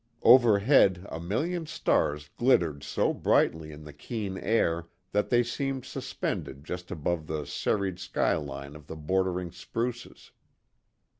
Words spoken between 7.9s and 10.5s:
skyline of the bordering spruces.